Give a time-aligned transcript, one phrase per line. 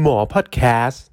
[0.00, 1.04] หมอพอดแคสต์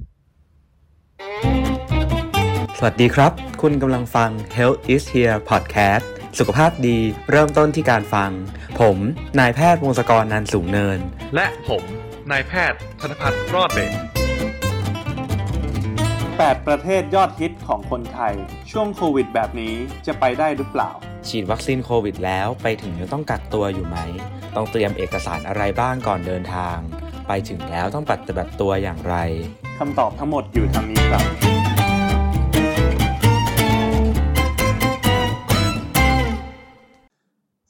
[2.78, 6.06] สวัสดีครับ คุณกำลังฟัง Health is Here Podcast
[6.40, 6.98] สุขภาพดี
[7.32, 8.32] เริ่มต้นที่การฟัง
[8.80, 8.98] ผม
[9.40, 11.00] นายแพทย์วงศกรนันสูงเนิน
[11.36, 11.84] และผม
[12.32, 13.96] นายแพทย์ธนพัฒน์รอดเดช
[16.12, 18.34] 8ประเทศยอดฮิตของคนไทย
[18.72, 19.76] ช่วงโควิดแบบนี้
[20.08, 20.92] จะไปได้หรือเปล่า
[21.28, 23.98] ฉีดวัคซีนโควิดแล้วไปถึงยังต้องกักตัวอยู่ไหม
[24.56, 26.78] ต้องเตรียมเอกสารอะไรบ้างก่อนเดินทาง
[27.32, 29.16] ไปถึงแล้วต้องปฏิบัติตัวอย่างไร
[29.80, 31.26] คำตอบทั้งหมดอยู่ทางนี้ครับ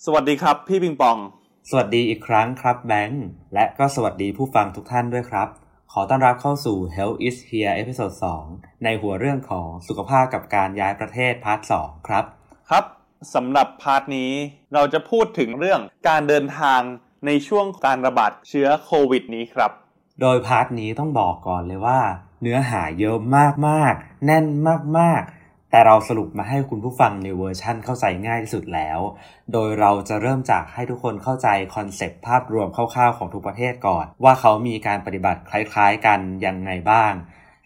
[0.06, 1.18] สวัสดีครับ พี่ปิงปอง
[1.70, 5.48] สวัสดีอีกครั้งครับแบงค์และก็สวัสดีผู้ฟังทุกท่านด้วยครับ
[5.94, 8.12] ขอต้อนรับเข้าสู่ Health is Here episode
[8.48, 12.26] 2ในหัวเรื่องของสุขภาพกับการย้ายประเทศ part 2ครับ
[12.70, 12.84] ครับ
[13.36, 14.32] สำหรับ part นี้
[14.74, 16.82] เราจะพูดถึงเรื่องการเดินทาง
[17.26, 19.72] ในช่วงการระบาดเชื้อโควิดนี้ครับ
[20.22, 22.00] โดย part นี้ต้องบอกก่อนเลยว่า
[22.42, 23.18] เนื้อหาเยอะ
[23.68, 24.46] มากๆ แน่น
[24.98, 29.00] มากๆแต่เราสรุปมาให้คุณผู้ฟังในเวอร์ชั่นเข้าใจง่ายที่สุดแล้ว
[29.54, 37.14] โดยเราจะเริ่มจากให้ทุกคนเข้าใจ concept ภาพรวมคร่าวๆของทุกประเทศก่อน ว่าเขามีการปฏิบัติคล้ายๆกันยังไงบ้าง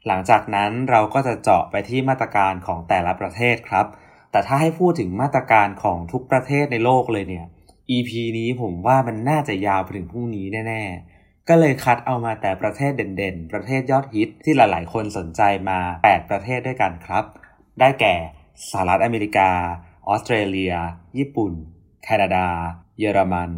[0.08, 3.86] หลังจากนั้นเราก็จะเจาะไปที่มาตรการของแต่ละประเทศครับ
[4.32, 7.46] แต่ถ้าให้พูดถึงมาตรการของทุกประเทศในโลกเลยเนี่ย
[7.90, 10.84] EP นี้ผมว่ามันน่าจะยาวไปถึงพรุ่งนี้แน่
[11.16, 17.24] ๆ ก็เลยคัดเอามาแต่ประเทศเด่นๆ ประเทศยอดฮิตที่หลายๆ คนสนใจมา 8 ประเทศด้วยกันครับ
[17.80, 18.16] ได้แก่
[18.70, 19.50] สหรัฐอเมริกา
[20.08, 20.74] ออสเตรเลีย
[21.18, 21.54] ญี่ปุ่น
[22.04, 22.48] แคนาดา
[23.00, 23.52] เยอรมัน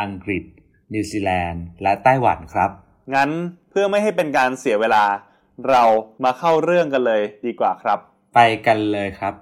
[0.00, 0.44] อังกฤษ
[0.92, 2.70] นิวซีแลนด์ และไต้หวันครับ
[3.14, 3.30] งั้น
[3.70, 5.04] เพื่อไม่ให้เป็นการเสียเวลา
[5.68, 5.82] เรา
[6.24, 7.98] มาเข้าเรื่องกันเลยดีกว่าครับ
[8.34, 9.34] ไปกันเลยครับ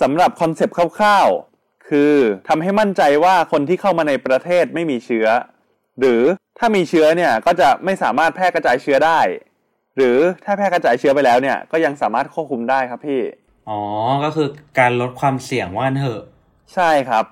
[0.00, 1.51] สำหรับ concept คร่าวๆ
[1.92, 2.14] คือ
[2.48, 5.26] ทำให้มั่นใจว่าคนที่เข้ามาในประเทศไม่มีเชื้อ
[6.00, 6.22] หรือ
[6.58, 9.20] ถ้ามีเชื้อเนี่ยก็จะไม่สามารถแพร่กระจายเชื้อได้
[9.96, 13.20] หรือถ้าแพร่กระจายเชื้อไปแล้วเนี่ยก็ยังสามารถควบคุมได้ครับพี่
[13.68, 13.80] อ๋อ
[14.24, 16.22] ก็คือการลดความเสี่ยงว่างั้นเถอะ
[16.74, 17.24] ใช่ครับ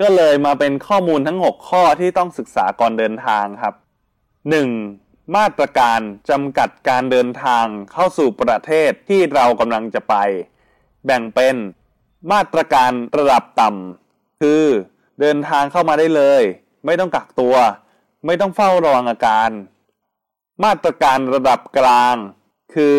[0.00, 3.74] ก็เลยมาเป็นข้อมูลทั้ง 6 ข้อที่ต้องศึกษาก่อนเดินทางครับ
[4.54, 5.36] 1.
[5.36, 10.14] มาตรการจำกัดการเดินทางเข้าสู่ประเทศที่เรากำลังจะไป
[11.06, 11.56] แบ่งเป็น
[12.32, 14.05] มาตรการระดับต่ำ
[14.40, 14.64] คือ
[15.20, 16.42] เดินทางเข้ามาได้เลย
[16.86, 17.56] ไม่ต้องกักตัว
[18.26, 19.50] ไม่ต้องเฝ้าระวังอาการ
[20.64, 22.16] มาตรการระดับกลาง
[22.74, 22.98] คือ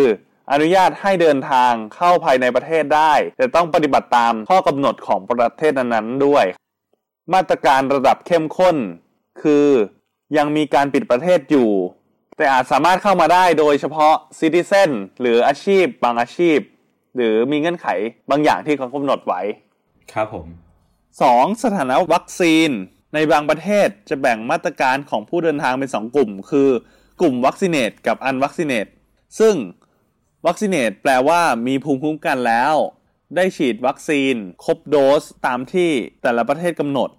[0.52, 6.46] อนุญาตให้เดินทางเข้าภายในประเทศได้ แต่ต้องปฏิบัติตามข้อกำหนดของประเทศนั้นๆด้วย
[7.34, 8.78] มาตรการระดับเข้มข้น
[9.42, 9.68] คือ
[10.38, 11.72] ยังมีการปิดประเทศอยู่
[12.38, 16.60] แต่อาจสามารถเข้ามาได้โดยเฉพาะซิติเซนหรืออาชีพบางอาชีพ
[17.16, 17.88] หรือมีเงื่อนไข
[18.30, 19.42] บางอย่างที่เขากำหนดไว้
[20.14, 20.48] ครับผม
[21.26, 21.64] 2.
[21.64, 22.70] สถานะวัคซีน
[23.14, 26.70] ในบางประเทศจะแบ่งมาตรการของผู้เดินทางเป็น 2 กลุ่ม คือ
[27.22, 28.88] กลุ่มวัคซีเนตกับอันวัคซีเนต
[29.40, 29.56] ซึ่ง
[30.48, 32.74] วัคซีเนตแปลว่ามีภูมิคุ้มกันแล้ว
[33.36, 34.36] ได้ฉีดวัคซีน
[34.66, 35.92] ครบโดสตามที่
[36.22, 37.10] แต่ละประเทศกำหนด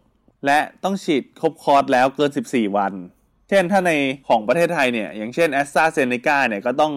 [0.47, 2.93] และต้องฉีดครบคอร์สแล้วเกิน 14 วัน
[3.49, 3.91] เช่นถ้าใน
[4.29, 6.93] ของประเทศไทยเนี่ยอย่างเช่นแอสตราเซเนกาเนี่ยก็ต้อง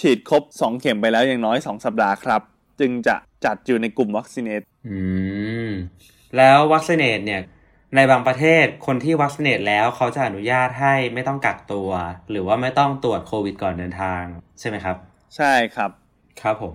[0.00, 2.42] ฉีดครบ 2 เข็มไปแล้วอย่างน้อย 2 สัปดาห์ครับ
[2.80, 4.98] จึงจะจัดอยู่ในกลุ่มวัคซีเนตอื
[5.70, 5.72] ม
[6.36, 7.42] แล้ววัคซีนเนตเนี่ย
[7.94, 11.90] ในบางประเทศคนที่วัคซีนเนตแล้วเขาจะอนุญาตให้ไม่ต้องกักตัว
[12.30, 14.22] หรือว่าไม่ต้องตรวจโควิดก่อนเดินทาง
[14.60, 14.96] ใช่ไหมครับ
[15.36, 15.90] ใช่ครับ
[16.40, 16.64] ครับผ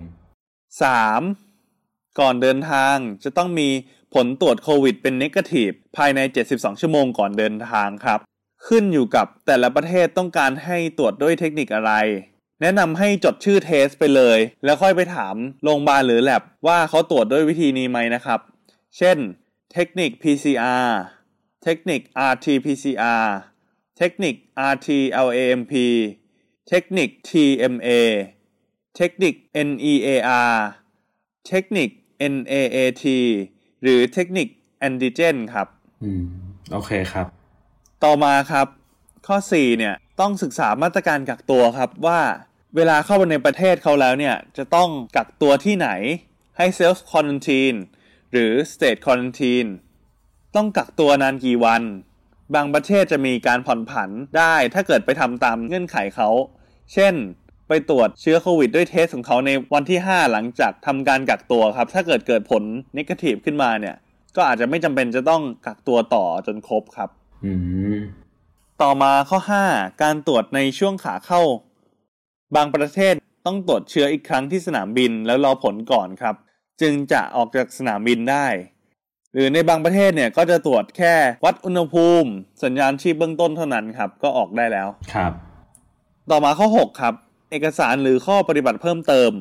[1.30, 2.20] 3.
[2.20, 3.68] ก่อนเดินทางจะต้องมี
[4.14, 8.20] ผลตรวจโควิดเป็นเนกาทีฟภายใน 72 ชั่วโมงก่อนเดินทางครับ
[8.66, 11.92] ขึ้นอยู่กับแต่ละประเทศต้องการให้ตรวจด้วยเทคนิคอะไร
[12.60, 15.34] แนะนำให้จดชื่อเทสไปเลย แล้วค่อยไปถาม
[15.64, 18.40] โรงพยาบาลหรือแลบว่าเขาตรวจด้วยวิธีนี้ไหมนะครับ
[18.98, 19.18] เช่น
[19.72, 20.90] เทคนิค PCR
[21.62, 22.00] เทคนิค
[22.30, 23.26] RT-PCR
[23.98, 24.34] เทคนิค
[24.72, 25.72] RT-LAMP
[26.68, 27.88] เทคนิค TMA
[28.96, 29.34] เทคนิค
[29.68, 30.52] NEAR
[31.48, 31.90] เทคนิค
[32.34, 33.04] NAAT
[33.82, 34.48] หรือเทคนิค
[34.86, 35.68] Antigen ครับ
[36.04, 36.24] อืม
[36.72, 37.26] โอเคครับ
[38.04, 38.66] ต่อมาครับ
[39.26, 42.20] ข้อ 4 เนี่ย ต้องศึกษามาตรการกักตัวครับว่า
[42.76, 45.88] เวลาเข้าไปในประเทศเขาแล้วเนี่ย จะต้องกักตัวที่ไหน
[46.56, 47.78] ให้ self quarantine
[48.32, 49.70] หรือ state quarantine
[50.56, 51.82] ต้องกักตัวนานกี่วัน
[52.54, 56.28] บางประเทศจะมีการผ่อนผันได้ถ้าเกิดไปทำตามเงื่อนไขเขา
[56.92, 57.14] เช่น
[57.68, 62.62] ไปตรวจเชื้อโควิดด้วยเทสของเขาในวันที่ 5 หลังจากทำการกักตัวครับ ถ้าเกิดเกิดผล
[62.96, 63.96] นกาทีฟขึ้นมาเนี่ย
[64.36, 67.10] ก็อาจจะไม่จำเป็นจะต้องกักตัวต่อจนครบครับ
[67.44, 67.52] อื
[67.96, 67.98] ม
[68.82, 69.38] ต่อมาข้อ
[69.70, 71.42] 5 การตรวจในช่วงขาเข้า
[72.56, 73.14] บางประเทศ
[73.46, 76.34] ต้องตรวจเชื้ออีกครั้งที่สนามบินแล้วรอผลก่อนครับ
[76.80, 78.46] จึงจะออกจากสนามบินได้
[79.34, 81.14] หรือในบางประเทศเนี่ยก็จะตรวจแค่
[81.44, 82.30] วัดอุณหภูมิ
[82.64, 85.32] สัญญาณชีพเบื้องต้นเท่านั้นครับ ก็ออกได้แล้วครับ
[86.30, 87.14] ต่อมาข้อ 6 ครับ
[87.50, 89.32] เอกสารหรือข้อปฏิบัติเพิ่มเติม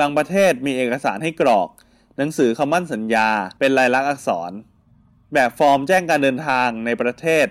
[0.00, 1.68] บางประเทศมีเอกสารให้กรอก
[2.18, 4.52] หนังสือคำมั่นสัญญา เป็นลายลักษณ์อักษร
[5.34, 7.46] แบบฟอร์มแจ้งการเดินทางในประเทศ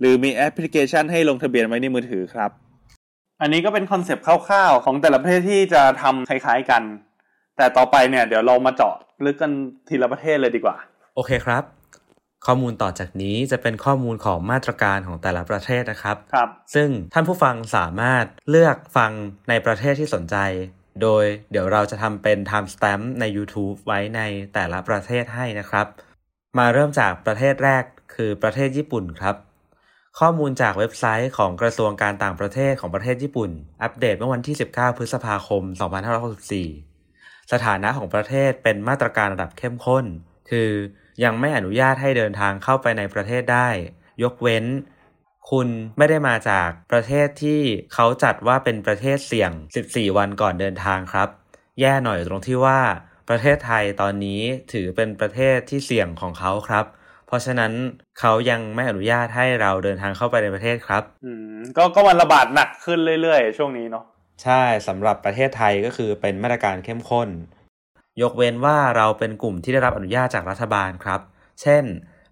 [0.00, 2.50] หรือมีแอปพลิเคชันให้ลงทะเบียนไว้ในมือถือครับ
[3.40, 6.82] อันนี้ก็เป็นคอนเซปต์คร่าวๆ ของแต่ละประเทศที่จะทำคล้ายๆกัน
[7.56, 9.52] แต่ต่อไปเนี่ยเดี๋ยวเรามาเจาะลึกกัน
[9.88, 10.76] ทีละประเทศเลยดีกว่า
[11.14, 11.64] โอเคครับ
[12.46, 19.12] ข้อมูลต่อจากนี้จะเป็นข้อมูลของมาตรการของแต่ละประเทศนะครับครับ ซึ่งท่านผู้ฟังสามารถเลือกฟัง
[19.48, 20.36] ในประเทศที่สนใจ
[21.02, 24.20] โดยเดี๋ยวเราจะทำเป็น timestamp ใน YouTube ไว้ใน
[24.54, 25.86] แต่ละประเทศให้นะครับ
[26.58, 27.84] มาเริ่มจากประเทศแรก
[28.14, 29.36] คือประเทศญี่ปุ่นครับ
[30.20, 33.50] ข้อมูลจากเว็บไซต์ของกระทรวงการต่างประเทศของประเทศญี่ปุ่น
[33.82, 35.62] อัปเดตเมื่อวันที่ 19 พฤษภาคม
[36.34, 36.93] 2564
[37.52, 40.04] สถานะของประเทศเป็นมาตรการระดับเข้มข้น
[40.50, 40.70] คือ
[41.24, 43.68] ยังไม่อนุญาตให้เดินทางเข้าไปในประเทศได้
[44.22, 44.64] ยกเว้น
[45.50, 45.68] คุณ
[45.98, 47.60] ไม่ได้มาจากประเทศที่
[47.94, 49.50] เขาจัดว่าเป็นประเทศเสี่ยง
[49.84, 51.28] 14 วันก่อนเดินทางครับ
[51.80, 52.80] แย่หน่อยตรงที่ว่า
[53.28, 54.40] ประเทศไทยตอนนี้
[54.72, 56.84] ถือเป็นประเทศที่เสี่ยงของเขาครับ
[57.26, 57.72] เพราะฉะนั้น
[58.20, 64.04] เขายังไม่อนุญาตให้เราเดินทางเข้าไปในประเทศครับ อืมก็ก็มันระบาดหนักขึ้นเรื่อยๆ ช่วงนี้เนาะ
[64.42, 67.28] ใช่สำหรับประเทศไทยก็คือเป็นมาตรการเข้มข้น
[68.22, 71.20] ยกเว้นว่าเราเป็นกลุ่มที่ได้รับอนุญาตจากรัฐบาลครับ
[71.62, 71.84] เช่น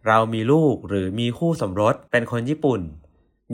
[0.06, 2.80] เรามีลูกหรือมีคู่สมรสเป็นคนญี่ปุ่น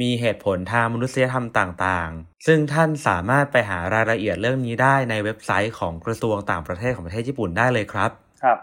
[0.00, 8.10] มีเหตุผลทางมนุษยธรรมต่างๆ ซึ่งท่านสามารถไปหารายละเอียดเรื่องนี้ได้ในเว็บไซต์ของกระทรวงต่างประเทศของประเทศญี่ปุ่นได้เลยครับ
[8.42, 8.58] ครับ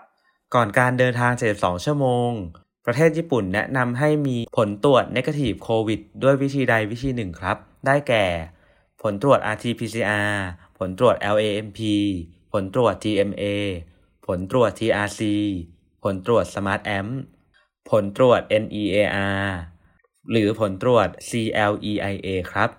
[0.55, 2.31] ก่อนการเดินทาง 72 ชั่วโมง
[2.85, 8.25] ประเทศญี่ปุ่นแนะนำให้มีผลตรวจ Negative COVID ด้วยวิธีใดวิธีหนึ่งครับ ได้แก่
[9.07, 10.34] ผลตรวจ RT-PCR
[10.78, 11.80] ผลตรวจ LAMP
[12.52, 13.44] ผลตรวจ TMA
[14.25, 15.22] ผลตรวจ TRC
[16.04, 17.12] ผลตรวจ Smart Amp
[17.90, 19.44] ผลตรวจ NEAR
[20.31, 22.69] หรือผลตรวจ CLEIA ครับ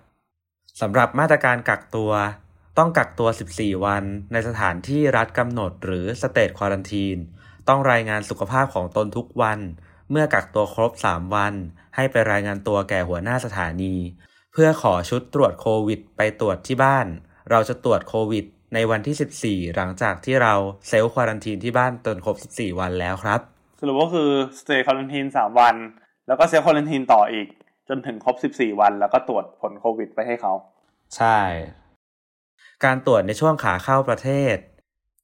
[0.80, 2.12] สำหรับมาตรการกักตัว
[2.78, 7.20] ต้องกักตัว 14 วัน ในสถานที่รัฐกำหนดหรือ State Quarantine
[7.68, 9.58] ต้องรายงานสุขภาพของตนทุกวัน
[10.10, 11.54] เมื่อกักตัวครบ 3 วัน
[11.94, 13.96] ให้ไปรายงานตัวแก่หัวหน้าสถานี
[14.58, 17.06] เพื่อขอชุดตรวจโควิดไปตรวจที่บ้าน
[17.50, 18.44] เราจะตรวจโควิด
[18.74, 20.54] ในวันที่ 14 หลังจากที่เรา
[20.88, 23.40] เซลฟ์ควอรันทีนที่บ้านจนครบ 14 วันแล้วครับ
[23.80, 24.30] สรุปก็คือ
[24.60, 25.76] stay quarantine สามวัน
[26.26, 27.46] แล้วก็ self quarantine ต่ออีก
[27.88, 30.52] จนถึงครบ 14 วัน แล้วก็ตรวจผลโควิด ไปให้เขา
[31.16, 31.38] ใช่
[32.84, 34.56] การตรวจในช่วงขาเข้าประเทศ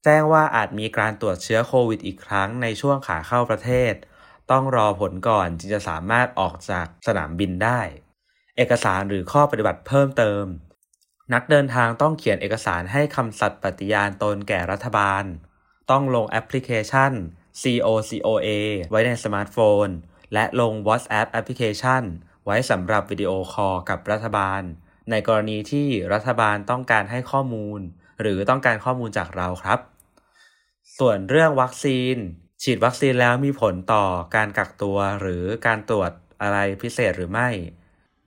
[0.03, 3.93] แจ้งว่าอาจมีการตรวจเชื้อโควิด อีกครั้งในช่วงขาเข้าประเทศ
[4.51, 7.81] ต้องรอผลก่อนจึงจะสามารถออกจากสนามบินได้
[8.57, 10.45] เอกสารหรือข้อปฏิบัติเพิ่มเติม
[11.33, 15.23] นักเดินทางต้องเขียนเอกสารให้คำสัตย์ปฏิญาณตนแก่รัฐบาล
[15.91, 17.11] ต้องลงแอปพลิเคชัน
[17.61, 18.49] COCOA
[18.91, 19.87] ไว้ในสมาร์ทโฟน
[20.33, 22.03] และลง WhatsApp แอปพลิเคชัน
[22.45, 24.61] ไว้สำหรับวิดีโอคอลกับรัฐบาล
[25.09, 27.79] ในกรณีที่รัฐบาลต้องการให้ข้อมูล
[28.21, 29.79] หรือต้องการข้อมูลจากเราครับ
[30.97, 32.15] ส่วนเรื่องวัคซีน
[32.63, 34.05] ฉีดวัคซีนแล้วมีผลต่อ
[34.35, 36.11] การกักตัวหรือการตรวจ
[36.41, 37.49] อะไรพิเศษหรือไม่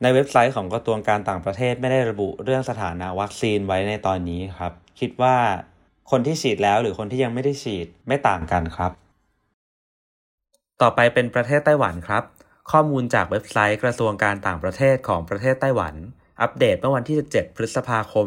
[0.03, 5.37] ในเว็บไซต์ของกระทรวงการต่างประเทศไม่ได้ระบุเรื่องสถานะวัคซีนไว้ในตอนนี้ครับ คิดว่า
[6.11, 8.93] คนที่ฉีดแล้วหรือคนที่ยังไม่ได้ฉีดไม่ต่างกันครับ
[10.83, 12.25] ต่อไปเป็นประเทศไต้หวันครับ
[12.71, 15.95] ข้อมูลจากเว็บไซต์กระทรวงการต่างประเทศของประเทศไต้หวัน
[16.41, 18.27] อัปเดตเมื่อวันที่ 17 พฤษภาคม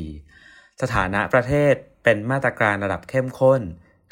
[0.00, 1.74] 2564 สถานะประเทศ
[2.04, 3.60] เป็นมาตรการระดับเข้มข้น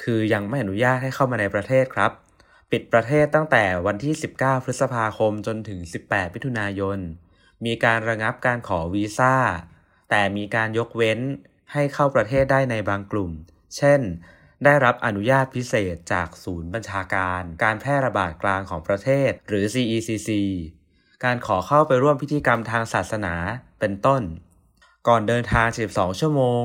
[0.02, 2.12] คือยังไม่อนุญาตให้เข้ามาในประเทศครับ
[2.72, 6.98] ปิดประเทศตั้งแต่วันที่ 19 พฤษภาคมจนถึง 18 มิถุนายน
[7.64, 9.36] มีการระงับการขอวีซ่า
[10.10, 11.20] แต่มีการยกเว้น
[11.72, 13.30] ให้เข้าประเทศได้ในบางกลุ่ม
[13.76, 14.00] เช่น
[14.64, 20.30] ได้รับอนุญาตพิเศษจากศูนย์บัญชาการ การแพร่ระบาดกลางของประเทศ หรือ CECC
[21.24, 23.34] การขอเข้าไปร่วมพิธีกรรมทางศาสนา
[23.80, 24.22] เป็นต้น
[25.08, 26.64] ก่อนเดินทาง 12 ชั่วโมง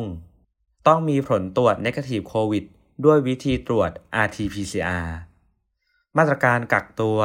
[0.88, 2.66] ต้องมีผลตรวจ Negative COVID
[3.06, 3.92] ด้วยวิธีตรวจ
[4.26, 5.08] RT-PCR
[6.18, 7.20] มาตรการกักตัว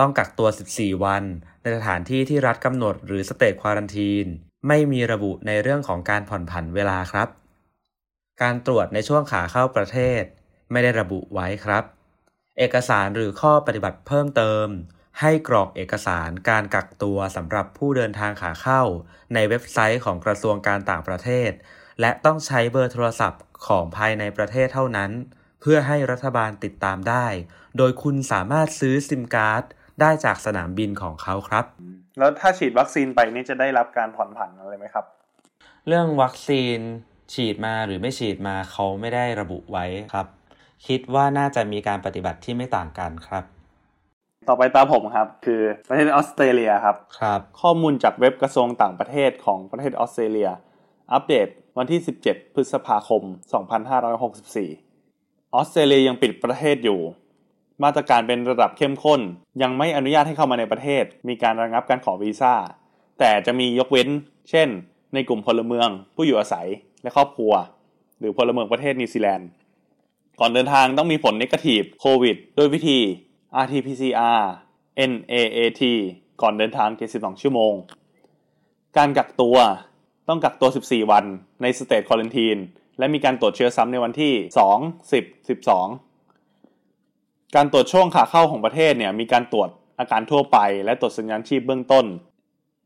[0.00, 1.24] ต้องกักตัว 14 วัน
[1.62, 4.26] ในสถานที่ที่รัฐกำหนดหรือสเตทควอรันทีน
[4.68, 7.28] ไม่มีระบุในเรื่องของการผ่อนผันเวลาครับ
[8.42, 10.22] การตรวจในช่วงขาเข้าประเทศ
[10.70, 11.84] ไม่ได้ระบุไว้ครับ
[12.58, 14.66] เอกสารหรือข้อปฏิบัติเพิ่มเติม
[15.20, 18.82] ให้กรอกเอกสารการกักตัวสำหรับผู้เดินทางขาเข้า
[19.34, 21.50] ในเว็บไซต์ของกระทรวงการต่างประเทศ
[22.00, 25.10] และต้องใช้เบอร์โทรศัพท์ของภายในประเทศเท่านั้น
[25.60, 27.26] เพื่อให้รัฐบาลติดตามได้
[27.78, 29.62] โดยคุณสามารถซื้อซิมการ์ด
[30.00, 31.64] ได้จากสนามบินของเขาครับ
[32.18, 35.04] แล้วถ้าฉีดวัคซีนไปนี่จะได้รับการผ่อนผันอะไรไหมครับ
[35.86, 36.78] เรื่องวัคซีน
[37.34, 40.26] ฉีดมาหรือไม่ฉีดมาเขาไม่ได้ระบุไว้ครับ
[40.86, 43.44] คิดว่าน่าจะมีการปฏิบัติที่ไม่ต่างกันครับ
[44.48, 50.50] ต่อไปตามผมครับ คือประเทศออสเตรเลียครับครับ ข้อมูลจากเว็บกระทรวงต่างประเทศของประเทศออสเตรเลีย
[51.12, 51.48] อัปเดต
[51.78, 53.22] วันที่ 17 พฤษภาคม
[53.98, 57.00] 2564 ออสเตรเลียยังปิดประเทศอยู่
[57.84, 59.20] มาตรการเป็นระดับเข้มข้น
[59.62, 62.54] ยังไม่อนุญาตให้เข้ามาในประเทศ มีการระงับการขอวีซ่า
[63.18, 64.08] แต่จะมียกเว้น
[64.50, 64.68] เช่น
[65.14, 66.68] ในกลุ่มพลเมือง ผู้อยู่อาศัย
[67.02, 67.52] และครอบครัว
[68.18, 69.48] หรือพลเมืองประเทศนิวซีแลนด์
[70.40, 72.98] ก่อนเดินทางต้องมีผล negative โควิดด้วยวิธี
[73.62, 74.42] RT-PCR
[75.10, 75.82] NAAT
[76.42, 77.72] ก่อนเดินทาง 72 ชั่วโมง
[78.96, 79.56] การกักตัว
[80.28, 81.24] ต้องกักตัว 14 วัน
[81.62, 82.58] ใน state quarantine
[82.98, 84.32] และมีการตรวจเชื้อซ้ำในวันที่
[84.72, 86.09] 2 10 12
[87.56, 92.06] การตรวจช่วงขาเข้าของประเทศเนี่ยมีการตรวจอาการทั่วไป และตรวจสัญญาณชีพเบื้องต้น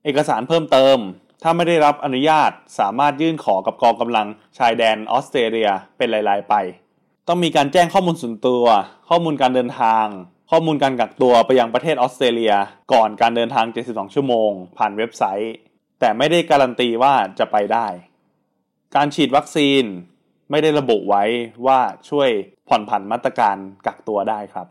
[0.05, 0.99] เอกสารเพิ่มเติม
[1.43, 4.27] ถ้าไม่ได้รับอนุญาตสามารถยื่นขอกับกองกำลัง
[4.59, 6.55] ชายแดนออสเตรเลียเป็นราย ๆ ไป
[7.29, 8.65] ต้องมีการแจ้งข้อมูลส่วนตัว
[9.09, 10.07] ข้อมูลการเดินทาง
[10.51, 12.55] ข้อมูลการกักตัวไปยังประเทศออสเตรเลีย
[12.93, 15.55] ก่อนการเดินทาง 72 ชั่วโมง ผ่านเว็บไซต์
[16.01, 17.87] แต่ไม่ได้การันตีว่าจะไปได้
[18.97, 19.85] การฉีดวัคซีน
[20.51, 21.25] ไม่ได้ระบุไว้
[21.67, 22.29] ว่าช่วย
[22.69, 24.67] ผ่อนผันมาตรการกักตัวได้ครับ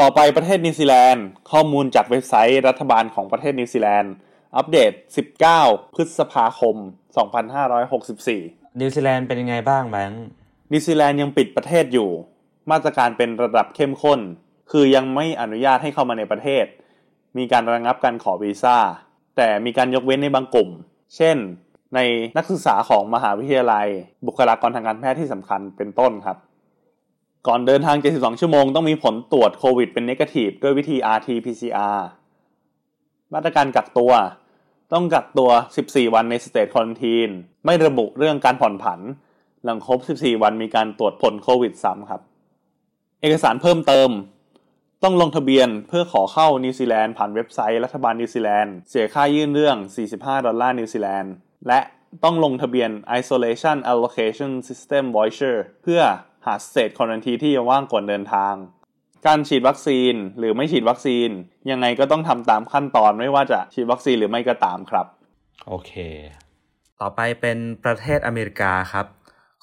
[0.00, 4.12] ต่อไปประเทศนิวซีแลนด์ ข้อมูลจากเว็บไซต์รัฐบาลของประเทศนิวซีแลนด์
[4.56, 4.92] อัปเดต
[5.44, 6.76] 19 พฤษภาคม
[7.58, 10.24] 2564 นิวซีแลนด์เป็นยังไงบ้างแบงค์
[10.72, 12.10] นิวซีแลนด์ยังปิดประเทศอยู่
[12.70, 14.20] มาตรการเป็นระดับเข้มข้น
[14.70, 16.64] คือยังไม่อนุญาตให้เข้ามาในประเทศ
[17.38, 18.78] มีการระงับการขอวีซ่า
[19.36, 20.70] แต่มีการยกเว้นในบางกลุ่ม
[21.16, 21.36] เช่น
[21.94, 22.00] ใน
[22.36, 23.86] นักศึกษาของมหาวิทยาลัย
[24.26, 26.38] บุคลากรทางการแพทย์ที่สำคัญเป็นต้นครับ
[27.46, 31.98] ก่อนเดินทาง 72 ชั่วโมงต้องมีผลตรวจโควิดเป็น negative ด้วยวิธี RT-PCR
[33.34, 34.12] มาตรการกักตัว
[34.92, 35.50] ต้องกักตัว
[35.82, 37.30] 14 วันใน state quarantine
[37.64, 39.00] ไม่ระบุเรื่องการผ่อนผัน
[39.64, 42.20] หลังครบ 14 วันมีการตรวจผลโควิดซ้ำครับ
[43.20, 44.10] เอกสารเพิ่มเติม
[45.02, 49.76] ต้องลงทะเบียนเพื่อขอเข้านิวซีแลนด์ผ่านเว็บไซต์รัฐบาลนิวซีแลนด์เสียค่ายื่นเรื่อง
[50.12, 51.32] 45 ดอลลาร์นิวซีแลนด์
[51.68, 51.80] และ
[52.24, 52.90] ต้องลงทะเบียน
[53.20, 56.00] Isolation Allocation System Voucher เพื่อ
[56.46, 58.54] หา state quarantine ที่ยังว่างก่อนเดินทาง
[59.26, 61.28] การฉีดวัคซีนหรือไม่ฉีดวัคซีน
[61.70, 65.06] ยังไงก็ต้องทำตามขั้นตอนไม่ว่าจะฉีดวัคซีนหรือไม่ก็ตามครับ
[65.68, 65.92] โอเค
[67.00, 69.06] ต่อไปเป็นประเทศอเมริกาครับ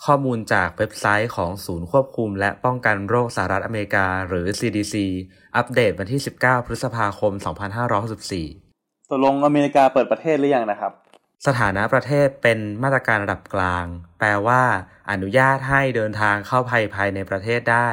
[0.05, 4.95] ข้อมูลจากเว็บไซต์ของศูนย์ควบคุม และป้องกันโรคสหรัฐอเมริกา หรือ CDC
[5.57, 7.33] อัปเดตวันที่ 19 พฤษภาคม
[8.01, 10.93] 2564ตกลงอเมริกาเปิดประเทศหรือยังนะครับ
[11.47, 13.85] สถานะประเทศเป็นมาตรการระดับกลาง
[14.19, 14.63] แปลว่า
[15.11, 17.89] อนุญาตให้เดินทางเข้าภายภายในประเทศได้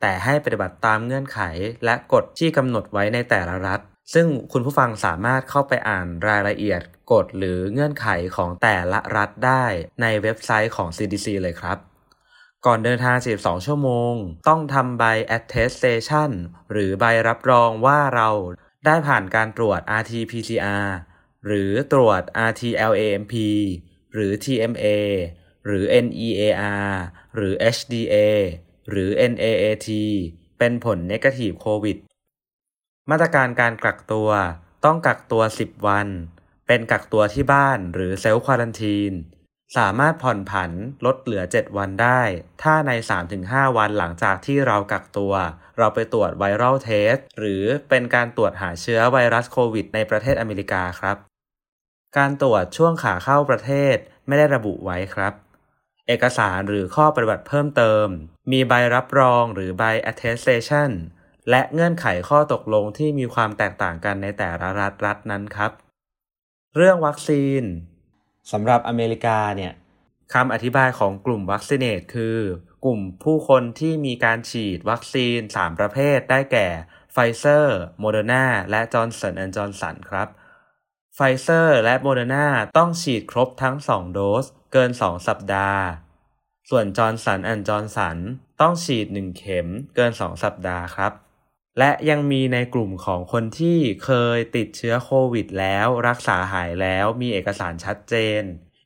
[0.00, 1.40] แต่ให้ปฏิบัติตามเงื่อนไข
[1.84, 3.80] และกฎที่กำหนดไว้ในแต่ละรัฐ
[4.14, 9.64] ซึ่งคุณผู้ฟังสามารถเข้าไปอ่านรายละเอียดกฎหรือเงื่อนไขของแต่ละรัฐได้
[10.02, 11.78] ในเว็บไซต์ของ CDC เลยครับ
[12.66, 14.14] ก่อนเดินทาง42ชั่วโมง
[14.48, 15.04] ต้องทำใบ
[15.36, 16.30] attestation
[16.72, 18.28] หรือใบรับรองว่าเรา
[18.86, 20.86] ได้ผ่านการตรวจ RT-PCR
[21.46, 23.34] หรือตรวจ RT-LAMP
[24.12, 24.86] หรือ TMA
[25.66, 26.86] หรือ NEAR
[27.34, 28.16] หรือ HDA
[28.90, 29.88] หรือ NAAT
[30.58, 31.98] เป็นผล Negative COVID
[33.10, 34.30] มาตรการการกักตัว
[34.84, 36.08] ต้องกักตัว 10 วัน
[36.66, 39.12] เป็นกักตัวที่บ้านหรือเซลล์ควอลันทีน
[39.76, 40.70] สามารถผ่อนผัน
[41.06, 42.22] ลดเหลือ 7 วันได้
[42.62, 42.92] ถ้าใน
[43.34, 45.34] 3-5 วันหลังจากที่เรากักตัว
[45.78, 51.16] เราไปตรวจไวรัลเทสหรือเป็นการตรวจหาเชื้อไวรัสโควิดในประเทศอเมริกาครับ
[52.18, 53.96] การตรวจช่วงขาเข้าประเทศ
[54.26, 55.32] ไม่ได้ระบุไว้ครับ
[56.06, 58.06] เอกสารหรือข้อปฏิบัติเพิ่มเติม
[58.52, 60.90] มีใบรับรองหรือใบ attestation
[61.50, 65.72] และเงื่อนไขข้อตกลงที่มีความแตกต่างกันในแต่ละรัฐรัฐนั้นครับ
[66.76, 67.62] เรื่องวัคซีน
[68.52, 69.72] สำหรับอเมริกาเนี่ย
[70.34, 72.38] คำอธิบายของกลุ่ม vaccinated คือ
[72.84, 76.68] กลุ่มผู้คนที่มีการฉีดวัคซีน 3 ประเภทได้แก่
[77.12, 80.28] ไฟเซอร์โมเดอร์นาและจอห์นสันแอนด์จอห์นสันครับ
[81.18, 82.46] ไฟเซอร์และโมเดอร์นา
[82.76, 85.82] ต้องฉีดครบทั้ง 2 โดส เกิน 2 สัปดาห์
[86.70, 88.16] ส่วนจอห์นสันแอนด์จอห์นสัน
[88.60, 91.12] ต้องฉีด 1 เข็มเกิน 2 สัปดาห์ครับ
[91.78, 98.42] และยังมีในกลุ่มของคนที่เคยติดเชื้อโควิดแล้วรักษาหายแล้วมีเอกสารชัดเจน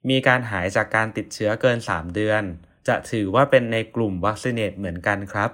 [0.08, 2.42] มีการหายจากการติดเชื้อเกิน 3 เดือน
[2.88, 5.50] จะถือว่าเป็นในกลุ่มวัคซีเนตเหมือนกันครับ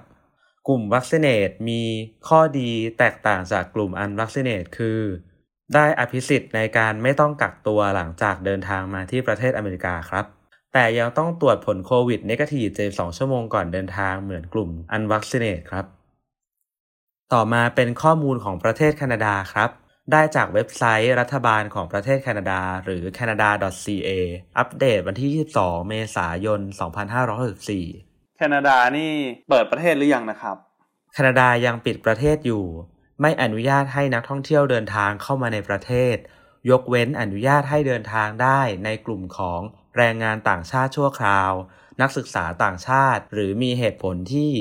[0.67, 1.81] กลุ่มวัคซีเนตมี
[2.27, 5.01] ข้อดีแตกต่างจากกลุ่มอันวัคซีเนตคือ
[5.75, 10.25] ได้อภิสิทธิ์ในการไม่ต้องกักตัวหลังจากเดินทางมาที่ประเทศอเมริกาครับ
[10.73, 15.85] แต่ยังต้องตรวจผลโควิดเนกาทีฟ72ชั่วโมงก่อนเดินทางเหมือนกลุ่มอันวัคซีเนตครับ
[17.33, 19.69] ต่อมาเป็นข้อมูลของประเทศแคนาดาครับ
[20.11, 24.09] ได้จากเว็บไซต์รัฐบาลของประเทศแคนาดา หรือ canada.ca
[24.57, 26.61] อัปเดตวันที่ 22 เมษายน
[27.45, 29.11] 2564แคนาดานี่
[29.49, 30.57] เปิดประเทศหรือยังนะครับ
[31.13, 32.63] แคนาดายังปิดประเทศอยู่
[33.21, 36.15] ไม่อนุญาตให้นักท่องเที่ยวเดินทางเข้ามาในประเทศ
[36.69, 39.61] ยกเว้นอนุญาตให้เดินทางได้ในกลุ่มของ
[39.97, 41.51] แรงงานต่างชาติชั่วคราว
[42.01, 44.51] นักศึกษาต่างชาติ หรือมีเหตุผลที่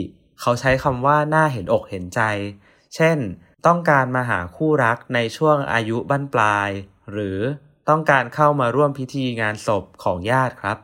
[0.40, 2.20] เขาใช้คำว่าน่าเห็นอกเห็นใจ
[2.94, 3.18] เช่น
[3.66, 6.70] ต้องการมาหาคู่รักในช่วงอายุบั้นปลาย
[7.12, 7.38] หรือ
[7.88, 10.78] ต้องการเข้ามาร่วมพิธีงานศพของญาติครับ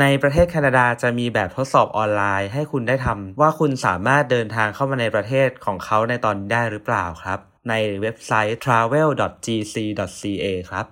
[0.00, 10.86] ในประเทศแคนาดาจะมีแบบทดสอบออนไลน์ ให้คุณได้ทำว่าคุณสามารถเดินทางเข้ามาในประเทศของเขาในตอนนี้ได้หรือเปล่าครับ ในเว็บไซต์ travel.gc.ca ครับ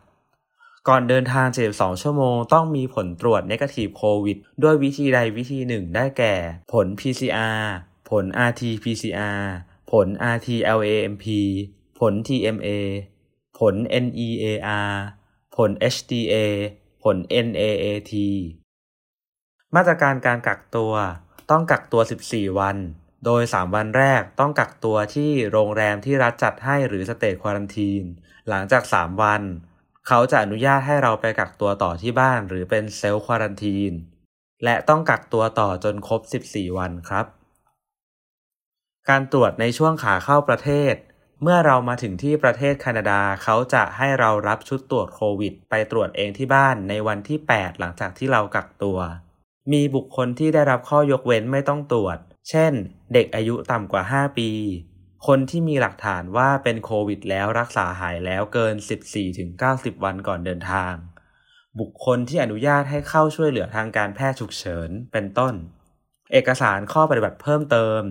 [0.88, 6.34] ก่อนเดินทาง 72 ชั่วโมง ต้องมีผลตรวจ negative covid ด้วยวิธีใดวิธีหนึ่งได้แก่
[6.72, 7.60] ผล PCR
[8.10, 9.42] ผล RT-PCR
[9.90, 11.26] ผล RT-LAMP
[11.98, 12.68] ผล TMA
[13.58, 14.88] ผล NEAR
[15.56, 16.34] ผล HDA
[17.02, 17.16] ผล
[17.46, 18.12] NAAT
[19.76, 20.92] มาตรการการกักตัว
[21.50, 22.76] ต้องกักตัว 14 วัน
[23.24, 28.02] โดย 3 วันแรกต้องกักตัวที่โรงแรมที่รัฐจัดให้หรือสเตทควอรันทีน
[28.48, 29.42] หลังจาก 3 วัน
[30.08, 33.92] เขาจะอนุญาตให้เราไปกักตัวต่อที่บ้านหรือเป็นเซลล์ควอรันทีน
[34.64, 37.26] และต้องกักตัวต่อจนครบ 14 วันครับ
[39.08, 40.94] การตรวจในช่วงขาเข้าประเทศ
[41.42, 48.98] เมื่อเรามาถึงที่ประเทศแคนาดาเขาจะให้เรารับชุดตรวจโควิด ไปตรวจเองที่บ้านในวันที่ 8 หลังจากที่เรากักตัว
[49.72, 52.18] มีบุคคลที่ได้รับข้อยกเว้นไม่ต้องตรวจ
[52.50, 52.72] เช่น
[53.12, 54.50] เด็กอายุต่ำกว่า 5 ปี
[55.26, 58.74] คนที่มีหลักฐานว่าเป็นโควิดแล้วรักษาหายแล้วเกิน
[59.38, 60.94] 14-90 วันก่อนเดินทาง
[61.80, 65.54] บุคคลที่อนุญาตให้เข้าช่วยเหลือทางการแพทย์ฉุกเฉิน เป็นต้น
[66.32, 68.02] เอกสารข้อปฏิบัติเพิ่มเติม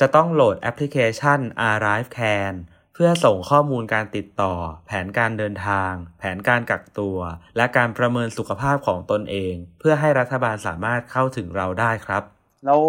[0.00, 2.54] จะต้องโหลดแอปพลิเคชัน Arrive Can
[2.94, 4.52] เพื่อส่งข้อมูลการติดต่อ
[4.86, 7.18] แผนการเดินทาง แผนการกักตัว
[7.56, 12.22] และการประเมินสุขภาพของตนเอง เพื่อให้รัฐบาลสามารถเข้าถึงเราได้ครับ
[12.66, 12.80] แล้ว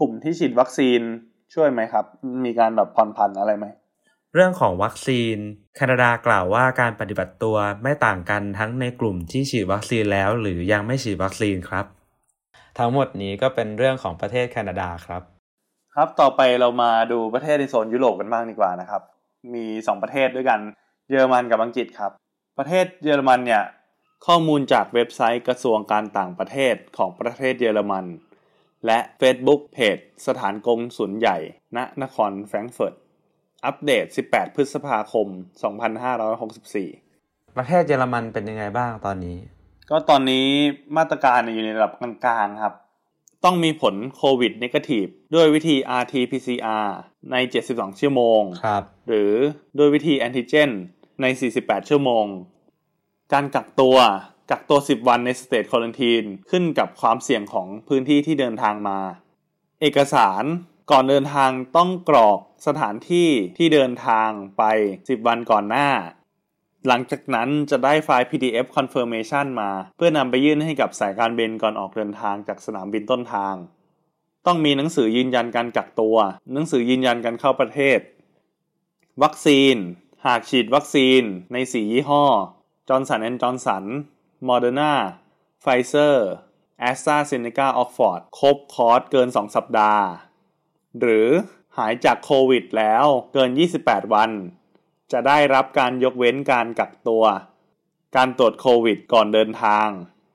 [0.00, 1.00] กลุ่มที่ฉีดวัคซีน
[1.54, 2.04] ช่วยไหมครับ
[2.44, 3.66] มีการแบบผ่อนผันอะไรไหม
[4.34, 5.36] เรื่องของวัคซีน
[5.76, 11.86] แคนาดากล่าวว่าการปฏิบัติตัวไม่ต่างกันทั้งในกลุ่มที่ฉีดวัคซีนแล้ว หรือยังไม่ฉีดวัคซีนครับ
[12.78, 15.22] ทั้งหมดนี้ก็เป็นเรื่องของประเทศแคนาดาครับ
[15.94, 19.02] ครับต่อไปเรามาดูประเทศในโซนยุโรปกันบ้างดีกว่านะครับ
[19.54, 20.60] มี 2 ประเทศด้วยกัน
[21.10, 22.12] เยอรมันกับอังกฤษครับ
[22.58, 23.62] ประเทศเยอรมันเนี่ย
[24.26, 28.04] ข้อมูลจากเว็บไซต์กระทรวงการต่างประเทศของประเทศเยอรมัน
[28.86, 31.38] และ Facebook เพจสถานกงสุลใหญ่
[31.76, 32.94] ณนครแฟรงก์เฟิร์ต
[33.64, 35.26] อัปเดต 18 พฤษภาคม
[36.42, 39.36] 2564 ประเทศเยอรมันเป็นยังไงบ้างตอนนี้
[39.90, 40.46] ก็ตอนนี้
[40.96, 42.74] มาตรการอยู่ในระดับกลางๆครับ
[43.44, 46.88] ต้องมีผลโควิดนกาทีฟด้วยวิธี RT-PCR
[47.30, 47.36] ใน
[47.68, 49.32] 72 ชั่วโมงครับ หรือ
[49.78, 50.70] ด้วยวิธีแอนติเจน
[51.22, 51.26] ใน
[51.58, 52.24] 48 ชั่วโมง
[53.32, 53.96] การกักตัว
[54.50, 58.98] กักตัว 10 วันในสเตทควอลันทีนขึ้นกับความเสี่ยงของพื้นที่ที่เดินทางมา
[59.80, 60.44] เอกสาร
[60.90, 64.62] ก่อนเดินทางต้องกรอกสถานที่ที่เดินทางไป
[64.96, 65.88] 10 วันก่อนหน้า
[66.88, 73.54] หลังจากนั้นจะได้ไฟล์ PDF confirmation มา เพื่อนำไปยื่นให้กับสายการบินก่อนออกเดินทางจากสนามบินต้นทาง
[74.46, 76.16] ต้องมีหนังสือยืนยันการกักตัว
[76.52, 77.98] หนังสือยืนยันการเข้าประเทศ
[79.22, 79.76] วัคซีน
[80.26, 82.24] หากฉีดวัคซีนใน4ยี่ห้อ
[82.88, 83.84] จอห์นสันแอนด์จอห์นสัน
[84.44, 84.94] โมเดอร์นา
[85.60, 86.28] ไฟเซอร์
[86.80, 90.04] แอสตราเซเนกาออกซ์ฟอร์ดครบคอร์สเกิน 2 สัปดาห์
[91.00, 91.28] หรือ
[91.76, 93.50] หายจากโควิดแล้วเกิน
[93.82, 94.30] 28 วัน
[95.12, 97.24] จะได้รับการยกเว้นการกักตัว
[98.16, 99.88] การตรวจโควิดก่อนเดินทาง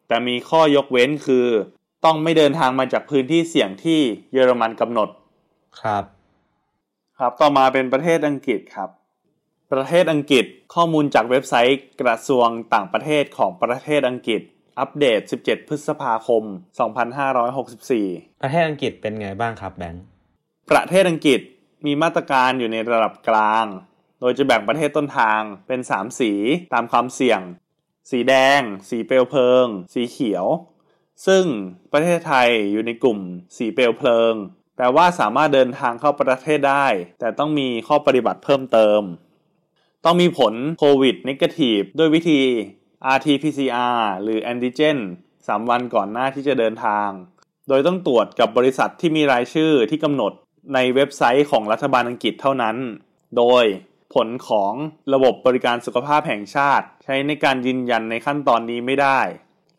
[0.08, 1.48] แต่มีข้อยกเว้นคือ
[2.06, 4.00] ต้องไม่เดินทางมาจากพื้นที่เสี่ยงที่
[4.34, 5.10] เยอรมันกำหนด
[5.82, 6.04] ครับ
[7.20, 8.90] ครับต่อมาเป็นประเทศอังกฤษครับ
[9.72, 14.42] ประเทศอังกฤษข้อมูลจากเว็บไซต์กระทรวงต่างประเทศของประเทศอังกฤษ
[14.80, 16.44] อัปเดต 17 พฤษภาคม
[17.24, 20.04] 2564 ประเทศอังกฤษเป็นไงบ้างครับแบงค์
[20.72, 21.42] ประเทศอังกฤษ
[21.86, 23.66] มีมาตรการอยู่ในระดับกลาง
[24.20, 26.32] โดยจะแบ่งประเทศต้นทางเป็น 3 สี
[26.74, 27.42] ตามความเสี่ยง
[28.12, 30.46] สีแดง สีเปลวเพลิง สีเขียว
[31.26, 31.44] ซึ่ง
[31.94, 33.20] ประเทศไทยอยู่ในกลุ่ม
[33.58, 34.34] สีเปลวเพลิง
[34.76, 36.88] แปลว่าสามารถเดินทางเข้าประเทศได้
[37.20, 39.02] แต่ต้องมีข้อปฏิบัติเพิ่มเติม
[40.06, 42.42] ต้องมีผลโควิดนิเกทีฟด้วยวิธี
[43.16, 44.98] RT-PCR หรือ Antigen
[45.34, 47.10] 3 วันก่อนหน้าที่จะเดินทาง
[47.68, 50.32] โดยต้องตรวจกับบริษัทที่มีรายชื่อที่กำหนด
[50.74, 52.76] ในเว็บไซต์ของรัฐบาลอังกฤษเท่านั้น
[53.38, 53.64] โดย
[54.14, 54.74] ผลของ
[55.14, 59.20] ระบบบริการสุขภาพแห่งชาติ ใช้ในการยืนยันในขั้นตอนนี้ไม่ได้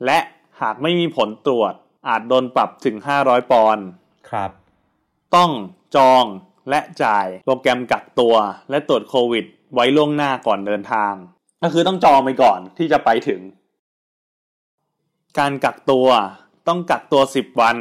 [0.04, 0.18] และ
[0.62, 1.74] หากไม่มีผลตรวจ
[2.08, 3.84] อาจโดนปรับถึง 500 ปอนด์
[4.30, 4.50] ครับ
[5.36, 5.50] ต้อง
[5.96, 6.24] จอง
[6.70, 8.34] และจ่ายโปรแกรมกักตัว
[8.70, 9.44] และตรวจโควิด
[9.74, 11.14] ไว้ล่วงหน้าก่อนเดินทาง
[11.62, 13.40] ก็คือต้องจองไปก่อนที่จะไปถึง
[15.38, 16.08] การกักตัว
[16.68, 17.76] ต้องกักตัว 10 วัน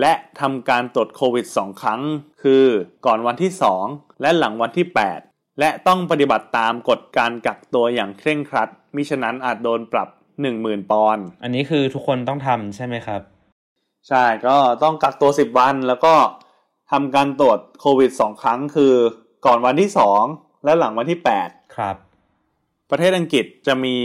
[0.00, 2.00] และทำการตรวจโควิด 2 ครั้ง
[2.42, 2.64] คือ
[3.06, 3.52] ก่อนวันที่
[3.86, 4.86] 2 และหลังวันที่
[5.22, 10.08] 8 และต้องปฏิบัติตามกฎการกักตัวอย่างเคร่งครัดมิฉะนั้นอาจโดนปรับ
[10.46, 13.22] 10,000ปอนด์อันนี้คือทุกคนต้องทำใช่ไหมครับ
[14.08, 16.14] ใช่ก็ต้องกักตัว10วันแล้วก็
[16.90, 18.94] ทำการตรวจโควิด2ครั้งคือ
[19.46, 19.90] ก่อนวันที่
[20.26, 21.96] 2และหลังวันที่8ครับ
[22.90, 23.96] ประเทศอังกฤษจะมี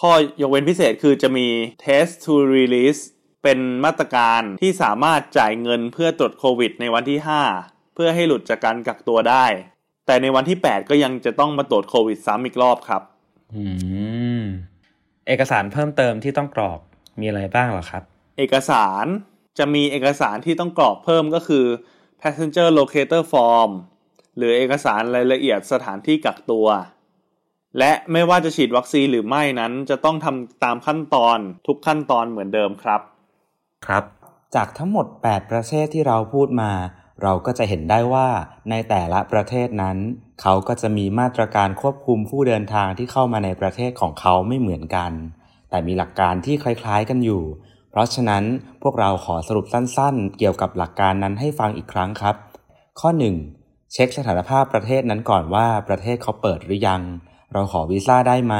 [0.00, 1.46] ข้อยกเว้นพิเศษคือจะมี
[1.84, 3.02] test to release
[3.42, 7.18] เป็นมาตรการที่สามารถจ่ายเงินเพื่อตรวจโควิดในวันที่
[7.56, 9.46] 5 เพื่อให้หลุดจากการกักตัวได้
[10.06, 13.02] แต่ในวันที่ 8 ก็ยังจะต้องมาตรวจโควิดซ้ำอีกรอบครับ
[13.54, 13.64] อื
[14.19, 14.19] ม
[15.26, 16.80] เอกสารเพิ่มเติมที่ต้องกรอก
[17.20, 18.02] มีอะไรบ้างเหรอครับ
[18.38, 19.06] เอกสาร
[19.58, 21.64] จะมีเอกสารที่ต้องกรอกเพิ่มก็คือ
[22.20, 23.70] passenger locator form
[24.36, 26.68] หรือเอกสารรายละเอียดสถานที่กักตัว
[27.78, 33.00] และไม่ว่าจะฉีดวัคซีนหรือไม่นั้น จะต้องทำตามขั้นตอนทุกขั้นตอนเหมือนเดิมครับ
[33.86, 34.04] ครับ
[34.54, 36.72] จากทั้งหมด 8 ประเทศที่เราพูดมา
[37.22, 38.28] เราก็จะเห็นได้ว่า
[38.70, 39.98] ในแต่ละประเทศนั้น
[40.42, 45.12] เขาก็จะมีมาตรการควบคุมผู้เดินทางที่เข้ามาในประเทศของเขาไม่เหมือนกัน
[45.70, 47.42] แต่มีหลักการที่คล้ายๆกันอยู่
[47.90, 48.44] เพราะฉะนั้น
[48.82, 52.36] พวกเราขอสรุปสั้นๆ เกี่ยวกับหลักการนั้นให้ฟังอีกครั้งครับ
[53.00, 53.10] ข้อ
[53.52, 53.92] 1.
[53.92, 57.02] เช็คสถานภาพประเทศนั้นก่อนว่าประเทศเขาเปิดหรือยัง
[57.52, 58.56] เราขอวีซ่าได้ไหม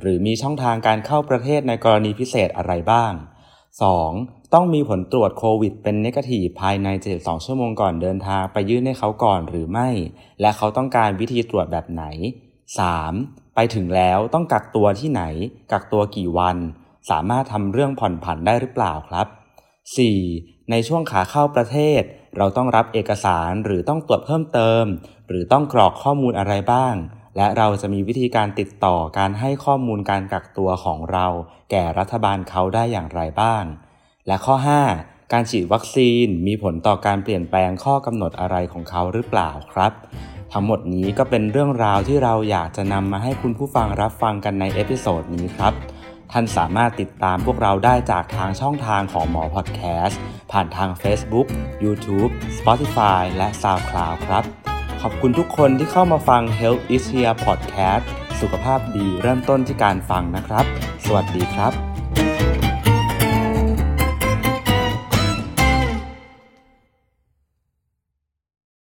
[0.00, 3.12] หรือมีช่องทางการเข้าประเทศในกรณีพิเศษอะไรบ้าง
[3.94, 4.35] 2.
[4.54, 9.88] ต้องมีผลตรวจโควิดเป็นนกาทีฟภายใน 72 ชั่วโมงก่อนเดินทางไปยื่นให้เขาก่อนหรือไม่
[10.40, 12.04] และเขาต้องการวิธีตรวจแบบไหน
[12.80, 13.54] 3.
[13.54, 15.22] ไปถึงแล้วต้องกักตัวที่ไหน
[15.72, 16.56] กักตัวกี่วัน
[17.10, 19.26] สามารถทำเรื่องผ่อนผันได้หรือเปล่าครับ
[19.98, 20.70] 4.
[20.70, 22.02] ในช่วงขาเข้าประเทศ
[22.36, 24.84] เราต้องรับเอกสารหรือต้องตรวจเพิ่มเติม
[25.28, 26.94] หรือต้องกรอกข้อมูลอะไรบ้าง
[27.36, 31.26] และเราจะมีวิธีการติดต่อการให้ข้อมูลการกักตัวของเรา
[31.70, 33.64] แก่รัฐบาลเขาได้อย่างไรบ้าง
[34.26, 34.54] และข้อ
[34.94, 39.92] 5 การฉีดวัคซีนมีผลต่อการเปลี่ยนแปลงข้อกำหนดอะไรของเขาหรือเปล่าครับ
[40.52, 45.72] ทั้งหมดนี้ก็เป็นเรื่องราวที่เราอยากจะนำมาให้คุณผู้ฟังรับฟังกันใน episode นี้ครับ
[46.32, 50.20] ท่านสามารถติดตามพวกเราได้จากทางช่องทางของหมอพอดแคสต์
[50.52, 51.46] ผ่านทาง Facebook,
[51.84, 54.44] YouTube, Spotify และ SoundCloud ครับ
[55.02, 58.04] ขอบคุณทุกคนที่เข้ามาฟัง Health is Here Podcast
[58.40, 60.64] สุขภาพดีเริ่มต้นที่การฟังนะครับ
[61.04, 61.85] สวัสดีครับ